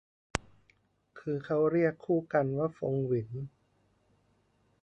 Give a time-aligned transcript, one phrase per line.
[1.19, 3.29] คือเค้าเรียกคู่กันว่าฟงหวิน